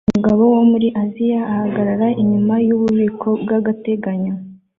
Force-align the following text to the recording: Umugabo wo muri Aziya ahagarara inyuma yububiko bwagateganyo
Umugabo 0.09 0.43
wo 0.55 0.63
muri 0.71 0.87
Aziya 1.03 1.41
ahagarara 1.51 2.07
inyuma 2.21 2.53
yububiko 2.67 3.27
bwagateganyo 3.41 4.33